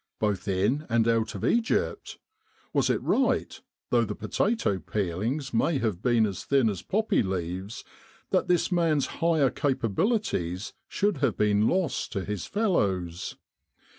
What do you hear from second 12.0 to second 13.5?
to his fellows?